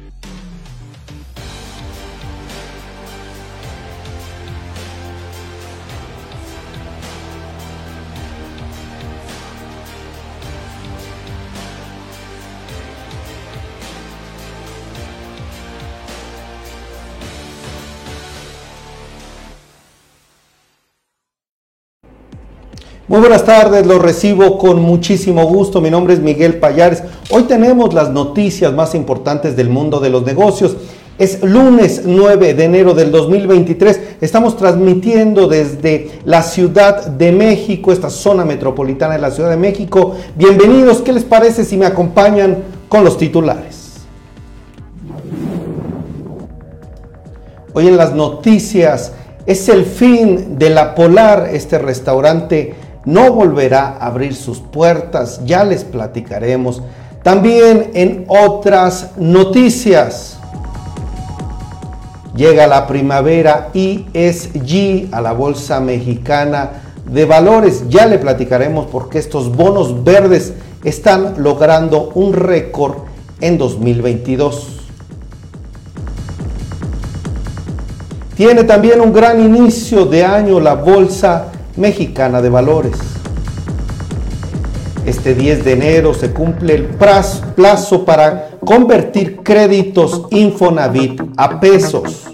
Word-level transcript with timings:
Thank 0.00 0.24
you. 0.24 0.29
Muy 23.10 23.18
buenas 23.18 23.44
tardes, 23.44 23.88
los 23.88 24.00
recibo 24.00 24.56
con 24.56 24.80
muchísimo 24.80 25.44
gusto. 25.44 25.80
Mi 25.80 25.90
nombre 25.90 26.14
es 26.14 26.20
Miguel 26.20 26.60
Payares. 26.60 27.02
Hoy 27.30 27.42
tenemos 27.42 27.92
las 27.92 28.10
noticias 28.10 28.72
más 28.72 28.94
importantes 28.94 29.56
del 29.56 29.68
mundo 29.68 29.98
de 29.98 30.10
los 30.10 30.22
negocios. 30.22 30.76
Es 31.18 31.42
lunes 31.42 32.02
9 32.04 32.54
de 32.54 32.64
enero 32.64 32.94
del 32.94 33.10
2023. 33.10 34.00
Estamos 34.20 34.56
transmitiendo 34.56 35.48
desde 35.48 36.20
la 36.24 36.44
Ciudad 36.44 37.04
de 37.04 37.32
México, 37.32 37.90
esta 37.90 38.10
zona 38.10 38.44
metropolitana 38.44 39.14
de 39.14 39.22
la 39.22 39.32
Ciudad 39.32 39.50
de 39.50 39.56
México. 39.56 40.14
Bienvenidos. 40.36 41.02
¿Qué 41.02 41.12
les 41.12 41.24
parece 41.24 41.64
si 41.64 41.76
me 41.76 41.86
acompañan 41.86 42.58
con 42.88 43.02
los 43.02 43.18
titulares? 43.18 44.02
Hoy 47.72 47.88
en 47.88 47.96
las 47.96 48.14
noticias 48.14 49.14
es 49.46 49.68
el 49.68 49.84
fin 49.84 50.60
de 50.60 50.70
la 50.70 50.94
Polar, 50.94 51.48
este 51.52 51.76
restaurante 51.78 52.89
no 53.04 53.32
volverá 53.32 53.96
a 53.98 54.06
abrir 54.06 54.34
sus 54.34 54.60
puertas, 54.60 55.40
ya 55.44 55.64
les 55.64 55.84
platicaremos. 55.84 56.82
También 57.22 57.90
en 57.94 58.24
otras 58.28 59.12
noticias, 59.16 60.38
llega 62.34 62.66
la 62.66 62.86
primavera 62.86 63.68
ESG 63.74 65.08
a 65.12 65.20
la 65.20 65.32
Bolsa 65.32 65.80
Mexicana 65.80 66.70
de 67.10 67.24
Valores, 67.24 67.88
ya 67.88 68.06
le 68.06 68.18
platicaremos 68.18 68.86
porque 68.86 69.18
estos 69.18 69.54
bonos 69.54 70.04
verdes 70.04 70.54
están 70.84 71.34
logrando 71.38 72.10
un 72.14 72.32
récord 72.32 72.98
en 73.40 73.58
2022. 73.58 74.76
Tiene 78.36 78.64
también 78.64 79.00
un 79.02 79.12
gran 79.12 79.38
inicio 79.44 80.06
de 80.06 80.24
año 80.24 80.60
la 80.60 80.74
Bolsa 80.74 81.49
Mexicana 81.76 82.42
de 82.42 82.48
Valores. 82.48 82.94
Este 85.06 85.34
10 85.34 85.64
de 85.64 85.72
enero 85.72 86.14
se 86.14 86.32
cumple 86.32 86.74
el 86.74 86.84
plazo 86.84 88.04
para 88.04 88.50
convertir 88.64 89.38
créditos 89.42 90.26
Infonavit 90.30 91.22
a 91.36 91.58
pesos. 91.58 92.30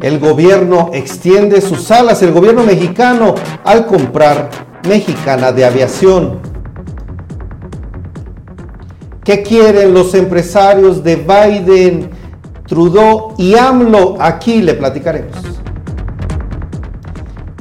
El 0.00 0.18
gobierno 0.18 0.90
extiende 0.92 1.60
sus 1.60 1.90
alas, 1.90 2.22
el 2.22 2.32
gobierno 2.32 2.62
mexicano, 2.62 3.34
al 3.64 3.86
comprar 3.86 4.50
Mexicana 4.88 5.52
de 5.52 5.64
Aviación. 5.64 6.38
¿Qué 9.24 9.42
quieren 9.42 9.92
los 9.92 10.14
empresarios 10.14 11.02
de 11.02 11.16
Biden, 11.16 12.10
Trudeau 12.66 13.34
y 13.36 13.56
AMLO? 13.56 14.16
Aquí 14.20 14.62
le 14.62 14.74
platicaremos. 14.74 15.55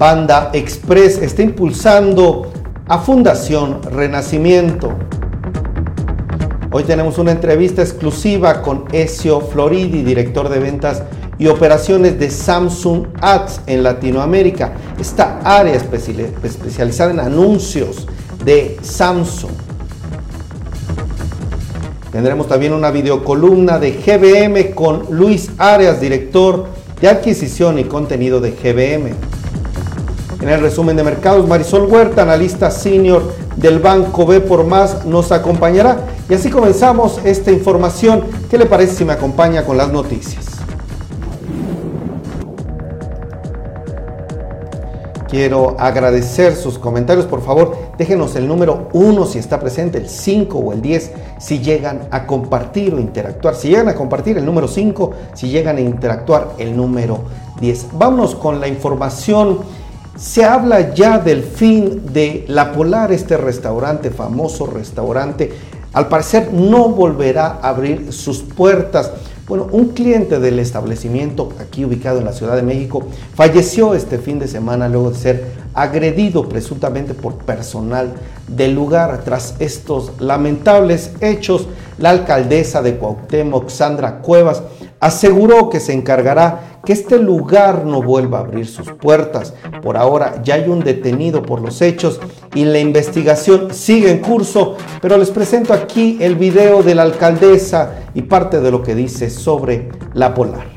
Panda 0.06 0.52
Express 0.54 1.18
está 1.18 1.42
impulsando 1.42 2.52
a 2.88 3.00
Fundación 3.00 3.82
Renacimiento. 3.82 4.94
Hoy 6.72 6.84
tenemos 6.84 7.18
una 7.18 7.32
entrevista 7.32 7.82
exclusiva 7.82 8.62
con 8.62 8.86
Ezio 8.92 9.42
Floridi, 9.42 10.04
director 10.04 10.48
de 10.50 10.60
ventas 10.60 11.02
y 11.40 11.48
operaciones 11.48 12.20
de 12.20 12.30
Samsung 12.30 13.08
Ads 13.20 13.62
en 13.66 13.82
Latinoamérica. 13.82 14.74
Esta 15.00 15.40
área 15.44 15.74
especializada 15.74 17.10
en 17.10 17.20
anuncios 17.20 18.06
de 18.44 18.78
Samsung. 18.84 19.54
Tendremos 22.12 22.48
también 22.48 22.74
una 22.74 22.92
videocolumna 22.92 23.80
de 23.80 23.94
GBM 23.94 24.76
con 24.76 25.08
Luis 25.10 25.50
Arias, 25.58 26.00
director 26.00 26.68
de 27.02 27.08
adquisición 27.08 27.80
y 27.80 27.86
contenido 27.86 28.40
de 28.40 28.52
GBM. 28.52 29.36
En 30.46 30.52
el 30.52 30.62
resumen 30.62 30.96
de 30.96 31.04
mercados, 31.04 31.48
Marisol 31.48 31.92
Huerta, 31.92 32.22
analista 32.22 32.70
senior 32.70 33.34
del 33.56 33.80
Banco 33.80 34.28
B 34.28 34.42
por 34.42 34.64
Más, 34.64 35.04
nos 35.04 35.32
acompañará. 35.32 35.98
Y 36.30 36.36
así 36.36 36.52
comenzamos 36.52 37.20
esta 37.24 37.52
información. 37.52 38.26
¿Qué 38.48 38.60
le 38.60 38.68
parece 38.68 38.94
si 38.94 39.06
me 39.06 39.14
acompaña 39.14 39.66
con 39.66 39.76
las 39.76 39.92
noticias? 39.92 40.46
Quiero 45.28 45.76
agradecer 45.80 46.56
sus 46.56 46.78
comentarios. 46.78 47.26
Por 47.26 47.42
favor, 47.42 47.76
déjenos 47.98 48.36
el 48.36 48.48
número 48.48 48.90
1 48.94 49.26
si 49.26 49.40
está 49.40 49.60
presente, 49.60 49.98
el 49.98 50.08
5 50.08 50.60
o 50.60 50.74
el 50.74 50.82
10 50.84 51.12
si 51.40 51.58
llegan 51.58 52.02
a 52.12 52.28
compartir 52.28 52.94
o 52.94 53.00
interactuar. 53.00 53.56
Si 53.56 53.70
llegan 53.70 53.90
a 53.90 53.96
compartir 53.96 54.38
el 54.38 54.46
número 54.46 54.68
5, 54.68 55.12
si 55.34 55.50
llegan 55.50 55.78
a 55.78 55.82
interactuar 55.82 56.52
el 56.60 56.78
número 56.78 57.22
10. 57.60 57.88
Vámonos 57.94 58.36
con 58.36 58.60
la 58.60 58.68
información 58.68 59.85
se 60.16 60.46
habla 60.46 60.94
ya 60.94 61.20
del 61.20 61.44
fin 61.44 62.02
de 62.14 62.46
La 62.48 62.72
Polar, 62.72 63.12
este 63.12 63.38
restaurante, 63.38 64.12
famoso 64.12 64.66
restaurante. 64.66 65.52
Al 65.92 66.08
parecer 66.08 66.54
no 66.54 66.90
volverá 66.90 67.60
a 67.62 67.70
abrir 67.70 68.14
sus 68.14 68.40
puertas. 68.40 69.12
Bueno, 69.48 69.68
un 69.72 69.90
cliente 69.90 70.40
del 70.40 70.60
establecimiento 70.60 71.50
aquí 71.60 71.86
ubicado 71.86 72.20
en 72.20 72.26
la 72.26 72.34
Ciudad 72.34 72.56
de 72.56 72.64
México 72.64 73.04
falleció 73.36 73.94
este 73.94 74.18
fin 74.18 74.40
de 74.40 74.48
semana 74.48 74.90
luego 74.90 75.12
de 75.12 75.18
ser 75.18 75.46
agredido 75.74 76.50
presuntamente 76.50 77.14
por 77.14 77.36
personal 77.36 78.14
del 78.48 78.74
lugar. 78.74 79.22
Tras 79.24 79.56
estos 79.60 80.14
lamentables 80.20 81.12
hechos, 81.20 81.68
la 82.00 82.10
alcaldesa 82.10 82.82
de 82.82 82.98
Cuauhtémoc, 82.98 83.70
Sandra 83.70 84.20
Cuevas, 84.20 84.64
aseguró 85.00 85.70
que 85.70 85.80
se 85.80 85.94
encargará 85.94 86.75
que 86.86 86.94
este 86.94 87.18
lugar 87.20 87.84
no 87.84 88.02
vuelva 88.02 88.38
a 88.38 88.42
abrir 88.42 88.68
sus 88.68 88.92
puertas. 88.92 89.54
Por 89.82 89.98
ahora 89.98 90.42
ya 90.44 90.56
hay 90.56 90.70
un 90.70 90.82
detenido 90.82 91.42
por 91.42 91.60
los 91.60 91.82
hechos 91.82 92.22
y 92.54 92.64
la 92.64 92.80
investigación 92.80 93.74
sigue 93.74 94.12
en 94.12 94.20
curso, 94.20 94.78
pero 95.02 95.18
les 95.18 95.32
presento 95.32 95.74
aquí 95.74 96.18
el 96.22 96.36
video 96.36 96.84
de 96.84 96.96
la 96.96 97.02
alcaldesa 97.02 97.96
y 98.14 98.22
parte 98.22 98.62
de 98.62 98.72
lo 98.72 98.84
que 98.84 98.96
dice 98.96 99.30
sobre 99.30 99.90
la 100.14 100.34
polar. 100.34 100.68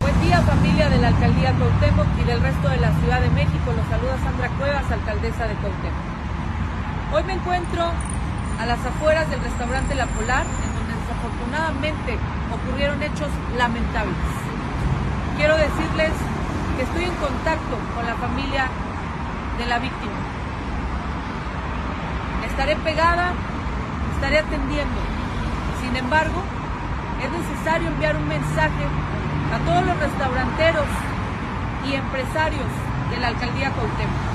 Buen 0.00 0.20
día 0.22 0.40
familia 0.40 0.88
de 0.88 0.98
la 0.98 1.08
alcaldía 1.08 1.54
Cuauhtémoc 1.58 2.06
y 2.20 2.24
del 2.24 2.40
resto 2.40 2.68
de 2.70 2.78
la 2.78 2.98
Ciudad 3.00 3.20
de 3.20 3.30
México. 3.30 3.66
Los 3.66 3.86
saluda 3.88 4.18
Sandra 4.24 4.48
Cuevas, 4.58 4.90
alcaldesa 4.90 5.46
de 5.46 5.54
Cuauhtémoc. 5.54 7.14
Hoy 7.14 7.22
me 7.24 7.34
encuentro 7.34 7.84
a 8.58 8.66
las 8.66 8.78
afueras 8.80 9.28
del 9.28 9.40
restaurante 9.40 9.94
La 9.94 10.06
Polar, 10.06 10.46
en 10.46 10.74
donde 10.74 10.94
desafortunadamente 10.96 12.16
ocurrieron 12.50 13.02
hechos 13.02 13.28
lamentables 13.58 14.51
quiero 15.36 15.56
decirles 15.56 16.12
que 16.76 16.82
estoy 16.82 17.04
en 17.04 17.14
contacto 17.16 17.76
con 17.94 18.06
la 18.06 18.14
familia 18.14 18.68
de 19.58 19.66
la 19.66 19.78
víctima. 19.78 20.18
Estaré 22.48 22.76
pegada, 22.76 23.32
estaré 24.14 24.38
atendiendo. 24.38 25.00
Sin 25.80 25.96
embargo, 25.96 26.42
es 27.22 27.30
necesario 27.30 27.88
enviar 27.88 28.16
un 28.16 28.28
mensaje 28.28 28.84
a 29.52 29.58
todos 29.64 29.86
los 29.86 29.98
restauranteros 29.98 30.86
y 31.86 31.94
empresarios 31.94 32.70
de 33.10 33.16
la 33.20 33.28
alcaldía 33.28 33.70
Cuauhtémoc. 33.70 34.32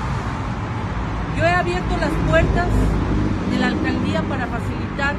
Yo 1.36 1.44
he 1.44 1.54
abierto 1.54 1.96
las 1.96 2.10
puertas 2.28 2.68
de 3.50 3.58
la 3.58 3.66
alcaldía 3.68 4.22
para 4.22 4.46
facilitar 4.46 5.14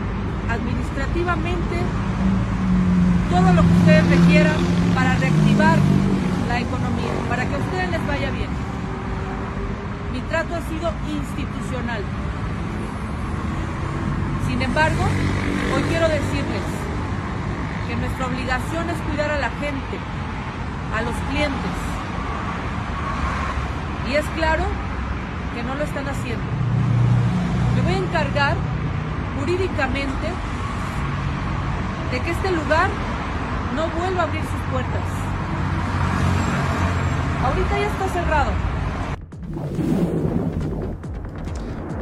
administrativamente 0.49 1.77
todo 3.29 3.53
lo 3.53 3.61
que 3.61 3.73
ustedes 3.79 4.09
requieran 4.09 4.78
para 4.99 5.15
reactivar 5.15 5.77
la 6.49 6.59
economía, 6.59 7.13
para 7.29 7.45
que 7.45 7.55
a 7.55 7.57
ustedes 7.57 7.89
les 7.89 8.05
vaya 8.05 8.31
bien. 8.31 8.49
Mi 10.11 10.19
trato 10.27 10.55
ha 10.55 10.61
sido 10.67 10.91
institucional. 11.07 12.01
Sin 14.45 14.61
embargo, 14.61 15.03
hoy 15.73 15.83
quiero 15.83 16.09
decirles 16.09 16.65
que 17.87 17.95
nuestra 17.95 18.25
obligación 18.25 18.89
es 18.89 18.97
cuidar 19.07 19.31
a 19.31 19.37
la 19.37 19.49
gente, 19.51 19.95
a 20.93 21.01
los 21.01 21.15
clientes. 21.29 21.75
Y 24.11 24.15
es 24.15 24.25
claro 24.35 24.65
que 25.55 25.63
no 25.63 25.75
lo 25.75 25.83
están 25.85 26.09
haciendo. 26.09 26.43
Me 27.75 27.81
voy 27.83 27.93
a 27.93 28.05
encargar 28.05 28.55
jurídicamente 29.39 30.27
de 32.11 32.19
que 32.19 32.31
este 32.31 32.51
lugar 32.51 32.89
no 33.77 33.87
vuelva 33.97 34.23
a 34.23 34.25
abrir 34.25 34.41
sus 34.41 34.58
puertas. 34.71 35.01
Ahorita 37.44 37.80
ya 37.80 37.88
está 37.88 38.07
cerrado. 38.10 38.51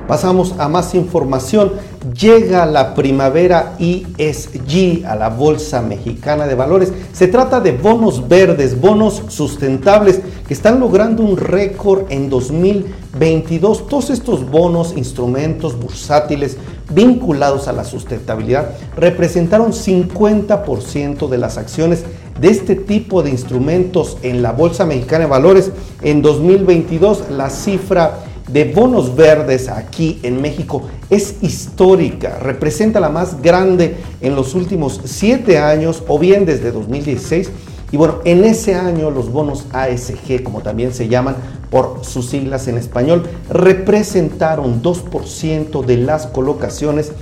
Pasamos 0.08 0.56
a 0.58 0.70
más 0.70 0.96
información. 0.96 1.74
Llega 2.18 2.66
la 2.66 2.96
primavera 2.96 3.76
ESG 3.78 5.06
a 5.06 5.16
la 5.16 5.30
Bolsa 5.30 5.82
Mexicana 5.82 6.48
de 6.48 6.56
Valores. 6.56 6.94
Se 7.12 7.28
trata 7.28 7.60
de 7.60 7.74
bonos 7.74 8.28
verdes, 8.30 8.80
bonos 8.80 9.24
sustentables 9.28 10.22
que 10.48 10.54
están 10.54 10.80
logrando 10.80 11.24
un 11.24 11.36
récord 11.36 12.06
en 12.10 12.30
2022. 12.30 13.88
Todos 13.88 14.10
estos 14.10 14.50
bonos, 14.50 14.96
instrumentos 14.96 15.78
bursátiles 15.78 16.58
vinculados 16.90 17.68
a 17.68 17.74
la 17.74 17.84
sustentabilidad 17.84 18.72
representaron 18.96 19.72
50% 19.72 21.28
de 21.28 21.38
las 21.38 21.58
acciones 21.58 22.06
de 22.40 22.50
este 22.50 22.76
tipo 22.76 23.24
de 23.24 23.32
instrumentos 23.32 24.18
en 24.22 24.42
la 24.42 24.52
Bolsa 24.52 24.86
Mexicana 24.86 25.26
de 25.26 25.30
Valores 25.30 25.72
en 26.02 26.22
2022. 26.22 27.32
La 27.32 27.50
cifra 27.50 28.20
de 28.48 28.66
bonos 28.66 29.16
verdes 29.16 29.68
aquí 29.68 30.20
en 30.24 30.42
México 30.42 30.84
es 31.10 31.36
histórica, 31.42 32.40
representa 32.40 33.00
la 33.00 33.10
más 33.10 33.42
grande 33.42 33.98
en 34.22 34.36
los 34.36 34.56
últimos 34.56 35.02
siete 35.04 35.58
años 35.58 36.04
o 36.08 36.18
bien 36.18 36.46
desde 36.46 36.72
2016. 36.72 37.52
Y 37.92 37.98
bueno, 37.98 38.16
en 38.26 38.44
ese 38.44 38.76
año 38.76 39.10
los 39.12 39.32
bonos 39.32 39.66
ASG, 39.72 40.44
como 40.44 40.62
también 40.62 40.94
se 40.94 41.08
llaman 41.08 41.36
por 41.70 42.04
sus 42.04 42.30
siglas 42.30 42.68
en 42.68 42.78
español, 42.78 43.24
representaron 43.50 44.82
2% 44.82 45.86
de 45.86 45.98
las 45.98 46.28
colocaciones 46.28 47.14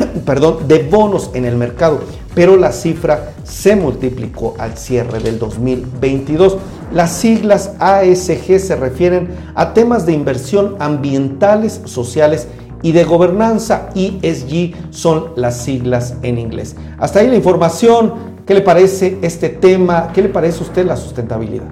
perdón, 0.26 0.68
de 0.68 0.82
bonos 0.84 1.30
en 1.34 1.44
el 1.44 1.56
mercado, 1.56 2.00
pero 2.34 2.56
la 2.56 2.72
cifra 2.72 3.32
se 3.44 3.76
multiplicó 3.76 4.54
al 4.58 4.76
cierre 4.76 5.20
del 5.20 5.38
2022. 5.38 6.58
Las 6.92 7.12
siglas 7.12 7.72
ASG 7.78 8.58
se 8.60 8.76
refieren 8.76 9.28
a 9.54 9.74
temas 9.74 10.06
de 10.06 10.12
inversión 10.12 10.76
ambientales, 10.78 11.80
sociales 11.84 12.48
y 12.82 12.92
de 12.92 13.04
gobernanza. 13.04 13.88
ESG 13.94 14.74
son 14.90 15.32
las 15.36 15.62
siglas 15.62 16.16
en 16.22 16.38
inglés. 16.38 16.76
Hasta 16.98 17.20
ahí 17.20 17.28
la 17.28 17.36
información. 17.36 18.35
¿Qué 18.46 18.54
le 18.54 18.60
parece 18.60 19.18
este 19.22 19.48
tema? 19.48 20.12
¿Qué 20.14 20.22
le 20.22 20.28
parece 20.28 20.60
a 20.60 20.62
usted 20.62 20.86
la 20.86 20.96
sustentabilidad? 20.96 21.66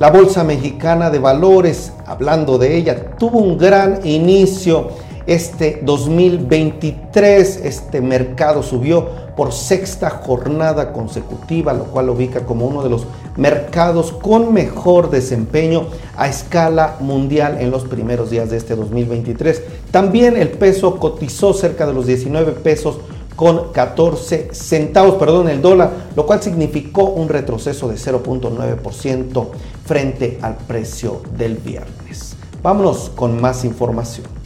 La 0.00 0.10
Bolsa 0.10 0.42
Mexicana 0.42 1.10
de 1.10 1.20
Valores, 1.20 1.92
hablando 2.04 2.58
de 2.58 2.76
ella, 2.76 3.16
tuvo 3.16 3.38
un 3.38 3.56
gran 3.56 4.00
inicio 4.04 4.88
este 5.26 5.80
2023. 5.82 7.60
Este 7.64 8.00
mercado 8.00 8.62
subió 8.62 9.22
por 9.36 9.52
sexta 9.52 10.10
jornada 10.10 10.92
consecutiva, 10.92 11.72
lo 11.72 11.84
cual 11.84 12.06
lo 12.06 12.12
ubica 12.12 12.44
como 12.44 12.66
uno 12.66 12.82
de 12.82 12.90
los 12.90 13.06
mercados 13.36 14.12
con 14.12 14.52
mejor 14.52 15.10
desempeño 15.10 15.86
a 16.16 16.28
escala 16.28 16.96
mundial 17.00 17.58
en 17.60 17.70
los 17.70 17.84
primeros 17.84 18.30
días 18.30 18.50
de 18.50 18.58
este 18.58 18.76
2023. 18.76 19.62
También 19.90 20.36
el 20.36 20.50
peso 20.50 20.96
cotizó 20.96 21.54
cerca 21.54 21.86
de 21.86 21.94
los 21.94 22.06
19 22.06 22.52
pesos 22.52 22.98
con 23.36 23.72
14 23.72 24.50
centavos, 24.52 25.14
perdón, 25.14 25.48
el 25.48 25.62
dólar, 25.62 25.90
lo 26.14 26.26
cual 26.26 26.42
significó 26.42 27.04
un 27.04 27.28
retroceso 27.28 27.88
de 27.88 27.96
0.9% 27.96 29.46
frente 29.84 30.38
al 30.42 30.56
precio 30.56 31.22
del 31.36 31.56
viernes. 31.56 32.36
Vámonos 32.62 33.10
con 33.14 33.40
más 33.40 33.64
información. 33.64 34.41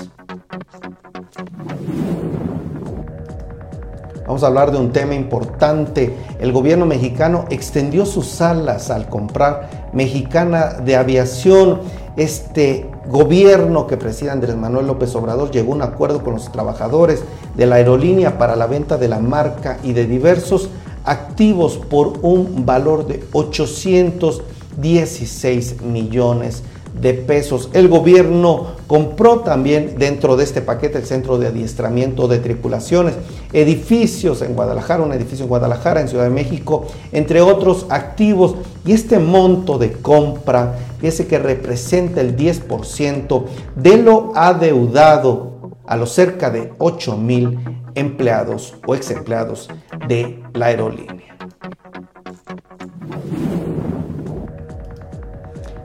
Vamos 4.27 4.45
a 4.45 4.47
hablar 4.47 4.71
de 4.71 4.79
un 4.79 4.93
tema 4.93 5.15
importante. 5.15 6.15
El 6.39 6.53
gobierno 6.53 6.87
mexicano 6.87 7.47
extendió 7.51 8.07
sus 8.07 8.41
alas 8.41 8.91
al 8.91 9.09
comprar 9.09 9.91
Mexicana 9.93 10.75
de 10.85 10.97
Aviación. 10.97 11.81
Este 12.17 12.89
gobierno 13.11 13.87
que 13.87 13.97
preside 13.97 14.31
Andrés 14.31 14.57
Manuel 14.57 14.87
López 14.87 15.15
Obrador 15.17 15.51
llegó 15.51 15.73
a 15.73 15.77
un 15.77 15.83
acuerdo 15.83 16.23
con 16.23 16.35
los 16.35 16.53
trabajadores 16.53 17.23
de 17.57 17.67
la 17.67 17.77
aerolínea 17.77 18.37
para 18.39 18.57
la 18.57 18.67
venta 18.67 18.99
de 18.99 19.09
la 19.09 19.19
marca 19.19 19.79
y 19.83 19.93
de 19.93 20.07
diversos 20.07 20.69
activos 21.05 21.77
por 21.77 22.19
un 22.23 22.65
valor 22.65 23.07
de 23.07 23.25
816 23.33 25.83
millones 25.83 26.63
pesos. 27.01 27.71
El 27.73 27.89
gobierno 27.89 28.69
compró 28.87 29.41
también 29.41 29.95
dentro 29.99 30.37
de 30.37 30.45
este 30.45 30.61
paquete 30.61 30.99
el 30.99 31.07
centro 31.07 31.39
de 31.39 31.47
adiestramiento 31.49 32.29
de 32.29 32.39
tripulaciones, 32.39 33.15
edificios 33.53 34.43
en 34.43 34.55
Guadalajara, 34.55 35.03
un 35.03 35.13
edificio 35.13 35.45
en 35.45 35.49
Guadalajara, 35.49 36.01
en 36.01 36.09
Ciudad 36.09 36.25
de 36.25 36.31
México, 36.31 36.87
entre 37.13 37.41
otros 37.41 37.87
activos. 37.89 38.57
Y 38.85 38.93
este 38.93 39.19
monto 39.19 39.79
de 39.79 39.93
compra, 39.93 40.79
ese 41.03 41.27
que 41.27 41.39
representa 41.39 42.21
el 42.21 42.37
10% 42.37 43.45
de 43.77 43.97
lo 43.97 44.33
adeudado 44.35 45.77
a 45.87 45.97
los 45.97 46.13
cerca 46.13 46.51
de 46.51 46.73
8 46.79 47.17
mil 47.17 47.59
empleados 47.95 48.75
o 48.87 48.95
ex 48.95 49.11
empleados 49.11 49.69
de 50.07 50.41
la 50.55 50.67
aerolínea. 50.67 51.30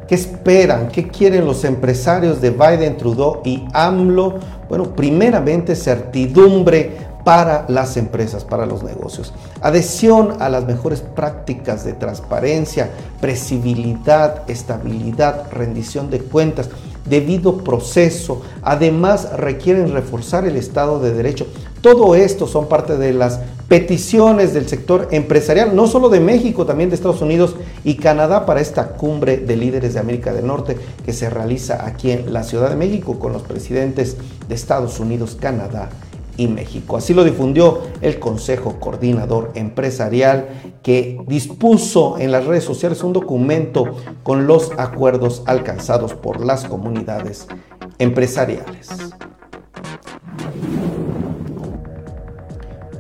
¿Qué 0.08 0.16
esperan? 0.16 0.90
¿Qué 0.90 1.08
quieren 1.08 1.46
los 1.46 1.64
empresarios 1.64 2.40
de 2.40 2.52
Biden, 2.52 2.98
Trudeau 2.98 3.42
y 3.44 3.66
AMLO? 3.74 4.36
Bueno, 4.70 4.96
primeramente 4.96 5.76
certidumbre 5.76 7.16
para 7.24 7.66
las 7.70 7.98
empresas, 7.98 8.44
para 8.44 8.68
los 8.68 8.84
negocios. 8.84 9.34
Adhesión 9.62 10.36
a 10.40 10.48
las 10.48 10.66
mejores 10.66 11.02
prácticas 11.02 11.84
de 11.84 11.94
transparencia, 11.94 12.92
presibilidad, 13.20 14.48
estabilidad, 14.48 15.52
rendición 15.52 16.12
de 16.12 16.20
cuentas, 16.20 16.70
debido 17.10 17.58
proceso. 17.64 18.44
Además, 18.62 19.32
requieren 19.38 19.92
reforzar 19.92 20.46
el 20.46 20.56
Estado 20.56 21.00
de 21.00 21.14
Derecho. 21.14 21.48
Todo 21.86 22.16
esto 22.16 22.48
son 22.48 22.68
parte 22.68 22.98
de 22.98 23.14
las 23.14 23.42
peticiones 23.68 24.56
del 24.56 24.68
sector 24.68 25.08
empresarial, 25.12 25.76
no 25.76 25.86
solo 25.86 26.10
de 26.10 26.20
México, 26.20 26.66
también 26.66 26.90
de 26.90 26.96
Estados 26.96 27.22
Unidos 27.22 27.56
y 27.84 27.98
Canadá 27.98 28.48
para 28.48 28.60
esta 28.60 28.94
cumbre 28.94 29.38
de 29.38 29.56
líderes 29.56 29.94
de 29.94 30.00
América 30.00 30.34
del 30.34 30.48
Norte 30.48 30.80
que 31.06 31.14
se 31.14 31.30
realiza 31.30 31.86
aquí 31.86 32.10
en 32.10 32.34
la 32.34 32.42
Ciudad 32.42 32.72
de 32.72 32.76
México 32.76 33.20
con 33.20 33.34
los 33.34 33.44
presidentes 33.44 34.18
de 34.50 34.56
Estados 34.56 35.00
Unidos, 35.00 35.38
Canadá 35.40 35.92
y 36.38 36.48
México. 36.48 36.98
Así 36.98 37.14
lo 37.14 37.24
difundió 37.24 37.82
el 38.02 38.18
Consejo 38.18 38.80
Coordinador 38.80 39.52
Empresarial 39.54 40.80
que 40.82 41.20
dispuso 41.28 42.18
en 42.18 42.32
las 42.32 42.46
redes 42.46 42.64
sociales 42.64 43.04
un 43.04 43.14
documento 43.14 43.96
con 44.24 44.48
los 44.48 44.72
acuerdos 44.78 45.44
alcanzados 45.46 46.16
por 46.16 46.44
las 46.44 46.66
comunidades 46.66 47.46
empresariales. 48.00 48.90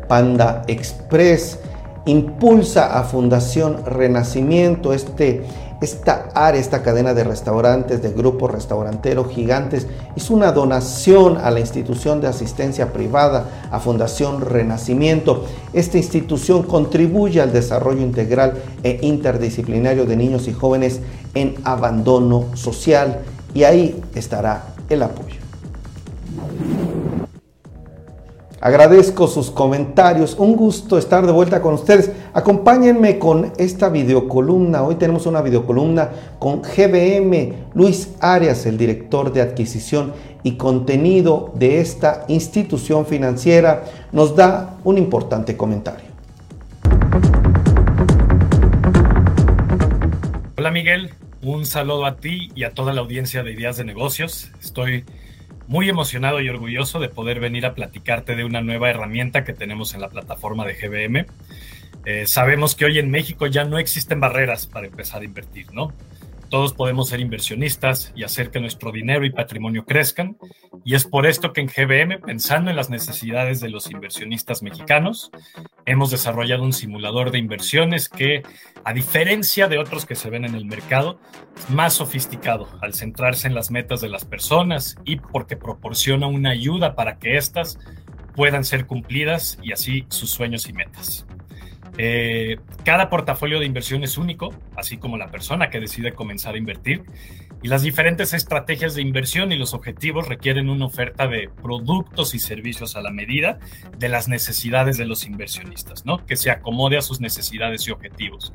Panda 0.07 0.63
Express 0.67 1.59
impulsa 2.05 3.00
a 3.00 3.03
Fundación 3.03 3.83
Renacimiento, 3.85 4.93
este, 4.93 5.43
esta 5.81 6.29
área, 6.35 6.62
esta 6.62 6.83
cadena 6.83 7.13
de 7.13 7.24
restaurantes 7.24 8.01
de 8.01 8.12
Grupo 8.12 8.47
Restaurantero 8.47 9.25
Gigantes, 9.25 9.88
hizo 10.15 10.33
una 10.33 10.51
donación 10.51 11.38
a 11.38 11.50
la 11.50 11.59
institución 11.59 12.21
de 12.21 12.27
asistencia 12.27 12.93
privada, 12.93 13.67
a 13.71 13.79
Fundación 13.79 14.41
Renacimiento. 14.41 15.45
Esta 15.74 15.97
institución 15.97 16.63
contribuye 16.63 17.41
al 17.41 17.51
desarrollo 17.51 18.01
integral 18.01 18.53
e 18.83 19.00
interdisciplinario 19.01 20.05
de 20.05 20.15
niños 20.15 20.47
y 20.47 20.53
jóvenes 20.53 21.01
en 21.33 21.55
abandono 21.63 22.45
social 22.55 23.21
y 23.53 23.63
ahí 23.63 24.01
estará 24.13 24.75
el 24.89 25.01
apoyo. 25.01 25.45
Agradezco 28.65 29.27
sus 29.27 29.51
comentarios. 29.51 30.36
Un 30.39 30.55
gusto 30.55 30.98
estar 30.98 31.24
de 31.24 31.31
vuelta 31.31 31.62
con 31.62 31.75
ustedes. 31.75 32.10
Acompáñenme 32.34 33.19
con 33.19 33.53
esta 33.60 33.89
videocolumna. 33.89 34.81
Hoy 34.81 34.95
tenemos 34.95 35.27
una 35.27 35.43
videocolumna 35.43 36.10
con 36.39 36.63
GBM 36.63 37.53
Luis 37.75 38.15
Arias, 38.19 38.65
el 38.65 38.75
director 38.75 39.31
de 39.31 39.41
adquisición 39.41 40.13
y 40.41 40.53
contenido 40.53 41.51
de 41.53 41.79
esta 41.79 42.25
institución 42.27 43.05
financiera. 43.05 43.84
Nos 44.12 44.36
da 44.36 44.77
un 44.84 44.98
importante 44.98 45.55
comentario. 45.55 46.07
Hola 50.57 50.72
Miguel, 50.72 51.13
un 51.43 51.67
saludo 51.67 52.07
a 52.07 52.15
ti 52.15 52.50
y 52.55 52.63
a 52.63 52.72
toda 52.72 52.93
la 52.93 53.01
audiencia 53.01 53.43
de 53.43 53.51
Ideas 53.51 53.77
de 53.77 53.84
Negocios. 53.84 54.50
Estoy 54.60 55.05
muy 55.67 55.89
emocionado 55.89 56.41
y 56.41 56.50
orgulloso 56.50 57.00
de 57.00 57.10
poder 57.10 57.39
venir 57.39 57.65
a 57.65 57.74
platicarte 57.74 58.36
de 58.36 58.43
una 58.43 58.62
nueva 58.62 58.89
herramienta 58.89 59.43
que 59.43 59.53
tenemos 59.53 59.93
en 59.93 60.01
la 60.01 60.10
plataforma 60.10 60.65
de 60.65 60.74
GBM. 60.75 61.25
Eh, 62.05 62.27
sabemos 62.27 62.75
que 62.75 62.86
hoy 62.86 63.00
en 63.00 63.10
México 63.10 63.48
ya 63.48 63.65
no 63.65 63.79
existen 63.79 64.19
barreras 64.19 64.67
para 64.67 64.88
empezar 64.88 65.22
a 65.22 65.25
invertir, 65.25 65.74
¿no? 65.74 65.91
Todos 66.50 66.74
podemos 66.74 67.10
ser 67.10 67.20
inversionistas 67.20 68.14
y 68.16 68.24
hacer 68.24 68.52
que 68.52 68.60
nuestro 68.60 68.92
dinero 68.92 69.25
y 69.25 69.32
patrimonio 69.32 69.86
crezcan. 69.86 70.38
Y 70.84 70.96
es 70.96 71.06
por 71.06 71.25
esto 71.25 71.54
que 71.54 71.62
en 71.62 71.68
GBM, 71.68 72.22
pensando 72.22 72.70
en 72.70 72.75
las 72.75 72.90
necesidades 72.90 73.60
de 73.60 73.70
los 73.70 73.90
inversionistas 73.90 74.62
mexicanos, 74.62 75.32
hemos 75.86 76.12
desarrollado 76.12 76.64
un 76.64 76.74
simulador 76.74 77.32
de 77.32 77.40
inversiones 77.40 78.10
que, 78.10 78.44
a 78.84 78.94
diferencia 78.94 79.68
de 79.68 79.80
otros 79.80 80.06
que 80.06 80.16
se 80.16 80.30
ven 80.30 80.46
en 80.46 80.56
el 80.56 80.66
mercado, 80.66 81.20
es 81.58 81.70
más 81.70 81.94
sofisticado 81.94 82.68
al 82.82 82.94
centrarse 82.94 83.48
en 83.48 83.56
las 83.56 83.72
metas 83.72 84.02
de 84.02 84.10
las 84.10 84.25
personas 84.25 84.98
y 85.04 85.18
porque 85.18 85.58
proporciona 85.58 86.28
una 86.28 86.52
ayuda 86.52 86.96
para 86.96 87.18
que 87.18 87.38
éstas 87.38 87.80
puedan 88.36 88.64
ser 88.66 88.86
cumplidas 88.86 89.58
y 89.64 89.72
así 89.72 90.06
sus 90.10 90.30
sueños 90.30 90.68
y 90.68 90.74
metas. 90.74 91.25
Eh, 91.98 92.58
cada 92.84 93.10
portafolio 93.10 93.60
de 93.60 93.66
inversión 93.66 94.04
es 94.04 94.18
único, 94.18 94.54
así 94.75 94.98
como 94.98 95.18
la 95.18 95.32
persona 95.32 95.70
que 95.70 95.80
decide 95.80 96.14
comenzar 96.14 96.56
a 96.56 96.58
invertir. 96.58 97.04
Y 97.64 97.68
las 97.68 97.82
diferentes 97.82 98.34
estrategias 98.34 98.94
de 98.96 99.02
inversión 99.02 99.52
y 99.52 99.58
los 99.58 99.74
objetivos 99.74 100.28
requieren 100.28 100.70
una 100.70 100.86
oferta 100.86 101.28
de 101.28 101.50
productos 101.62 102.36
y 102.36 102.40
servicios 102.40 102.96
a 102.96 103.02
la 103.02 103.12
medida 103.12 103.60
de 103.98 104.10
las 104.10 104.28
necesidades 104.28 104.98
de 104.98 105.06
los 105.06 105.25
inversionistas, 105.25 106.06
¿no? 106.06 106.24
Que 106.25 106.36
se 106.36 106.52
acomode 106.52 106.98
a 106.98 107.02
sus 107.02 107.22
necesidades 107.22 107.88
y 107.88 107.92
objetivos. 107.92 108.54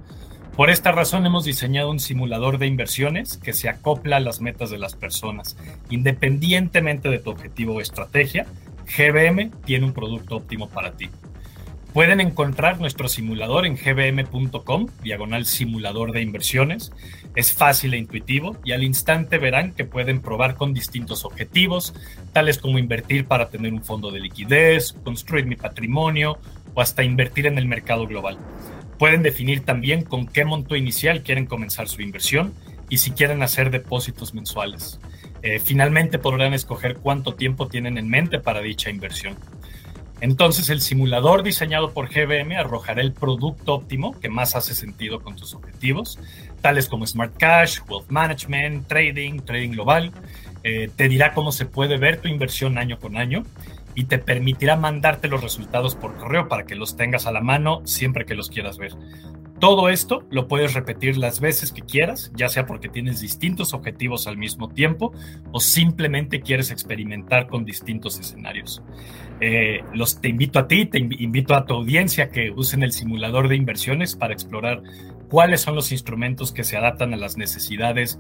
Por 0.55 0.69
esta 0.69 0.93
razón 0.93 1.25
hemos 1.27 1.45
diseñado 1.45 1.91
un 1.91 2.01
simulador 2.01 2.59
de 2.59 2.67
inversiones 2.67 3.39
que 3.39 3.53
se 3.53 3.69
acopla 3.69 4.19
a 4.19 4.21
las 4.21 4.41
metas 4.41 4.71
de 4.71 4.79
las 4.79 4.95
personas. 4.95 5.57
Independientemente 5.89 7.09
de 7.09 7.19
tu 7.19 7.31
objetivo 7.31 7.75
o 7.75 7.81
estrategia, 7.81 8.47
GBM 8.97 9.51
tiene 9.65 9.87
un 9.87 9.93
producto 9.93 10.37
óptimo 10.37 10.69
para 10.69 10.93
ti. 10.93 11.09
Pueden 11.93 12.21
encontrar 12.21 12.79
nuestro 12.79 13.09
simulador 13.09 13.67
en 13.67 13.75
gbm.com, 13.75 14.87
diagonal 15.03 15.45
simulador 15.45 16.13
de 16.13 16.23
inversiones. 16.23 16.93
Es 17.35 17.53
fácil 17.53 17.95
e 17.95 17.99
intuitivo 17.99 18.57
y 18.65 18.73
al 18.73 18.85
instante 18.85 19.39
verán 19.39 19.73
que 19.73 19.85
pueden 19.85 20.21
probar 20.21 20.55
con 20.55 20.73
distintos 20.73 21.25
objetivos, 21.25 21.93
tales 22.33 22.59
como 22.59 22.79
invertir 22.79 23.25
para 23.27 23.51
tener 23.51 23.73
un 23.73 23.83
fondo 23.83 24.13
de 24.13 24.21
liquidez, 24.21 24.93
construir 25.03 25.47
mi 25.47 25.57
patrimonio 25.57 26.39
o 26.75 26.81
hasta 26.81 27.03
invertir 27.03 27.49
en 27.49 27.59
el 27.59 27.67
mercado 27.67 28.07
global. 28.07 28.39
Pueden 28.97 29.25
definir 29.25 29.65
también 29.65 30.05
con 30.05 30.29
qué 30.29 30.45
monto 30.45 30.77
inicial 30.77 31.25
quieren 31.25 31.47
comenzar 31.47 31.89
su 31.89 32.03
inversión 32.03 32.55
y 32.89 32.99
si 32.99 33.11
quieren 33.11 33.43
hacer 33.43 33.71
depósitos 33.71 34.33
mensuales. 34.33 35.01
Eh, 35.43 35.59
finalmente 35.59 36.19
podrán 36.21 36.55
escoger 36.55 36.99
cuánto 36.99 37.35
tiempo 37.35 37.67
tienen 37.67 37.99
en 37.99 38.09
mente 38.09 38.39
para 38.39 38.61
dicha 38.61 38.91
inversión. 38.91 39.35
Entonces 40.21 40.69
el 40.69 40.81
simulador 40.81 41.43
diseñado 41.43 41.93
por 41.93 42.09
GBM 42.09 42.57
arrojará 42.57 43.01
el 43.01 43.13
producto 43.13 43.75
óptimo 43.75 44.19
que 44.21 44.29
más 44.29 44.55
hace 44.55 44.75
sentido 44.75 45.21
con 45.21 45.37
tus 45.37 45.55
objetivos, 45.55 46.19
tales 46.61 46.89
como 46.89 47.07
Smart 47.07 47.37
Cash, 47.39 47.79
Wealth 47.89 48.11
Management, 48.11 48.87
Trading, 48.87 49.41
Trading 49.41 49.71
Global. 49.71 50.13
Eh, 50.63 50.91
te 50.95 51.09
dirá 51.09 51.33
cómo 51.33 51.53
se 51.53 51.65
puede 51.65 51.97
ver 51.97 52.21
tu 52.21 52.29
inversión 52.29 52.77
año 52.77 52.99
con 52.99 53.17
año 53.17 53.45
y 53.95 54.05
te 54.05 54.19
permitirá 54.19 54.77
mandarte 54.77 55.29
los 55.29 55.43
resultados 55.43 55.95
por 55.95 56.17
correo 56.17 56.49
para 56.49 56.65
que 56.65 56.75
los 56.75 56.97
tengas 56.97 57.27
a 57.27 57.33
la 57.33 57.41
mano 57.41 57.81
siempre 57.87 58.27
que 58.27 58.35
los 58.35 58.51
quieras 58.51 58.79
ver. 58.79 58.93
Todo 59.61 59.91
esto 59.91 60.27
lo 60.31 60.49
puedes 60.49 60.73
repetir 60.73 61.19
las 61.19 61.39
veces 61.39 61.71
que 61.71 61.83
quieras, 61.83 62.33
ya 62.35 62.49
sea 62.49 62.65
porque 62.65 62.89
tienes 62.89 63.21
distintos 63.21 63.75
objetivos 63.75 64.27
al 64.27 64.39
mismo 64.39 64.71
tiempo 64.71 65.13
o 65.53 65.61
simplemente 65.61 66.41
quieres 66.41 66.71
experimentar 66.71 67.47
con 67.47 67.67
distintos 67.67 68.19
escenarios. 68.19 68.83
Eh, 69.43 69.83
los, 69.93 70.21
te 70.21 70.29
invito 70.29 70.59
a 70.59 70.67
ti, 70.67 70.87
te 70.87 70.99
invito 70.99 71.55
a 71.55 71.67
tu 71.67 71.75
audiencia 71.75 72.31
que 72.31 72.51
usen 72.51 72.83
el 72.83 72.93
simulador 72.93 73.49
de 73.49 73.57
inversiones 73.57 74.17
para 74.17 74.33
explorar 74.33 74.83
cuáles 75.29 75.61
son 75.61 75.75
los 75.75 75.93
instrumentos 75.93 76.53
que 76.53 76.65
se 76.65 76.79
adaptan 76.79 77.13
a 77.13 77.19
las 77.19 77.37
necesidades 77.37 78.19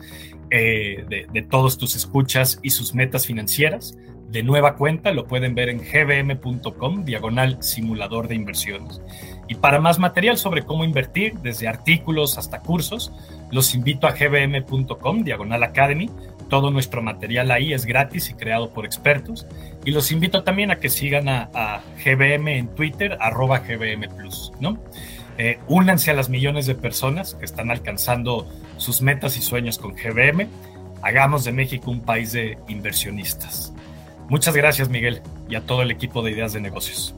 eh, 0.50 1.04
de, 1.09 1.26
de 1.32 1.42
todos 1.42 1.78
tus 1.78 1.97
escuchas 1.97 2.61
y 2.62 2.70
sus 2.70 2.94
metas 2.94 3.26
financieras 3.26 3.97
de 4.30 4.44
nueva 4.44 4.76
cuenta 4.76 5.10
lo 5.10 5.26
pueden 5.26 5.54
ver 5.56 5.68
en 5.68 5.78
gbm.com 5.78 7.04
diagonal 7.04 7.60
simulador 7.60 8.28
de 8.28 8.37
inversiones. 8.37 9.00
Y 9.49 9.56
para 9.56 9.80
más 9.80 9.99
material 9.99 10.37
sobre 10.37 10.62
cómo 10.62 10.84
invertir, 10.84 11.34
desde 11.40 11.66
artículos 11.66 12.38
hasta 12.38 12.60
cursos, 12.60 13.12
los 13.50 13.75
invito 13.75 14.06
a 14.06 14.12
gbm.com 14.12 15.25
diagonal 15.25 15.64
academy. 15.64 16.08
Todo 16.49 16.70
nuestro 16.70 17.02
material 17.02 17.50
ahí 17.50 17.72
es 17.72 17.84
gratis 17.87 18.30
y 18.30 18.34
creado 18.34 18.70
por 18.72 18.84
expertos. 18.84 19.46
Y 19.84 19.90
los 19.90 20.12
invito 20.12 20.44
también 20.44 20.70
a 20.70 20.76
que 20.76 20.90
sigan 20.90 21.28
a, 21.28 21.80
GBM 22.04 22.56
en 22.56 22.68
Twitter, 22.75 23.16
arroba 23.20 23.58
GBM 23.58 24.08
Plus, 24.16 24.52
¿no? 24.60 24.78
Eh, 25.38 25.58
únanse 25.68 26.10
a 26.10 26.14
las 26.14 26.28
millones 26.28 26.66
de 26.66 26.75
personas 26.75 27.34
que 27.34 27.44
están 27.44 27.70
alcanzando 27.70 28.46
sus 28.76 29.02
metas 29.02 29.37
y 29.37 29.42
sueños 29.42 29.78
con 29.78 29.94
GBM. 29.94 30.46
Hagamos 31.02 31.44
de 31.44 31.52
México 31.52 31.90
un 31.90 32.02
país 32.02 32.32
de 32.32 32.58
inversionistas. 32.68 33.72
Muchas 34.30 34.54
gracias, 34.54 34.88
Miguel, 34.88 35.22
y 35.49 35.56
a 35.56 35.60
todo 35.60 35.82
el 35.82 35.90
equipo 35.90 36.22
de 36.22 36.30
Ideas 36.30 36.52
de 36.52 36.60
Negocios. 36.60 37.16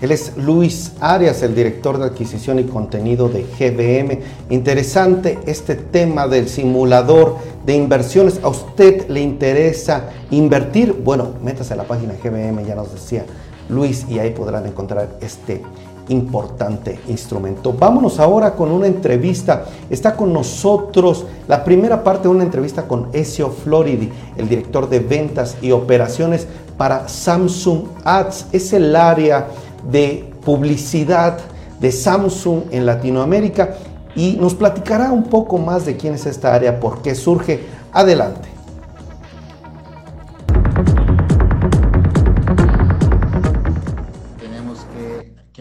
Él 0.00 0.10
es 0.10 0.34
Luis 0.38 0.94
Arias, 1.00 1.42
el 1.42 1.54
director 1.54 1.98
de 1.98 2.06
adquisición 2.06 2.58
y 2.58 2.64
contenido 2.64 3.28
de 3.28 3.42
GBM. 3.42 4.20
Interesante 4.48 5.38
este 5.44 5.74
tema 5.74 6.26
del 6.26 6.48
simulador 6.48 7.36
de 7.66 7.74
inversiones. 7.74 8.40
¿A 8.42 8.48
usted 8.48 9.06
le 9.08 9.20
interesa 9.20 10.08
invertir? 10.30 10.94
Bueno, 10.94 11.34
métase 11.42 11.74
a 11.74 11.76
la 11.76 11.84
página 11.84 12.14
GBM, 12.14 12.64
ya 12.64 12.74
nos 12.74 12.90
decía 12.90 13.26
Luis, 13.68 14.06
y 14.08 14.18
ahí 14.18 14.30
podrán 14.30 14.64
encontrar 14.64 15.18
este 15.20 15.60
importante 16.08 16.98
instrumento. 17.08 17.72
Vámonos 17.72 18.18
ahora 18.18 18.54
con 18.54 18.70
una 18.70 18.86
entrevista. 18.86 19.64
Está 19.90 20.16
con 20.16 20.32
nosotros 20.32 21.24
la 21.48 21.64
primera 21.64 22.02
parte 22.02 22.24
de 22.24 22.28
una 22.28 22.44
entrevista 22.44 22.86
con 22.86 23.08
Ezio 23.12 23.50
Floridi, 23.50 24.10
el 24.36 24.48
director 24.48 24.88
de 24.88 25.00
ventas 25.00 25.56
y 25.62 25.72
operaciones 25.72 26.46
para 26.76 27.08
Samsung 27.08 27.84
Ads. 28.04 28.46
Es 28.52 28.72
el 28.72 28.94
área 28.94 29.48
de 29.90 30.30
publicidad 30.44 31.38
de 31.80 31.92
Samsung 31.92 32.62
en 32.70 32.86
Latinoamérica 32.86 33.74
y 34.14 34.36
nos 34.40 34.54
platicará 34.54 35.12
un 35.12 35.24
poco 35.24 35.58
más 35.58 35.84
de 35.84 35.96
quién 35.96 36.14
es 36.14 36.26
esta 36.26 36.54
área, 36.54 36.80
por 36.80 37.02
qué 37.02 37.14
surge. 37.14 37.60
Adelante. 37.92 38.55